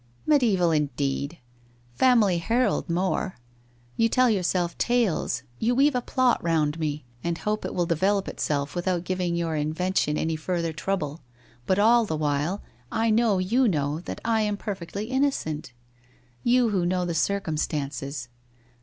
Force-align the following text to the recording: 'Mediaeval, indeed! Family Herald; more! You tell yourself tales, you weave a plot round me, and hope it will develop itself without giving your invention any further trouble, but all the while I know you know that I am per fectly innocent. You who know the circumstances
'Mediaeval, 0.25 0.71
indeed! 0.71 1.37
Family 1.93 2.39
Herald; 2.39 2.89
more! 2.89 3.37
You 3.95 4.09
tell 4.09 4.31
yourself 4.31 4.75
tales, 4.79 5.43
you 5.59 5.75
weave 5.75 5.93
a 5.93 6.01
plot 6.01 6.43
round 6.43 6.79
me, 6.79 7.05
and 7.23 7.37
hope 7.37 7.63
it 7.65 7.75
will 7.75 7.85
develop 7.85 8.27
itself 8.27 8.73
without 8.73 9.03
giving 9.03 9.35
your 9.35 9.55
invention 9.55 10.17
any 10.17 10.35
further 10.35 10.73
trouble, 10.73 11.21
but 11.67 11.77
all 11.77 12.05
the 12.05 12.17
while 12.17 12.63
I 12.91 13.11
know 13.11 13.37
you 13.37 13.67
know 13.67 13.99
that 14.05 14.19
I 14.25 14.41
am 14.41 14.57
per 14.57 14.73
fectly 14.75 15.07
innocent. 15.07 15.71
You 16.43 16.69
who 16.69 16.83
know 16.83 17.05
the 17.05 17.13
circumstances 17.13 18.27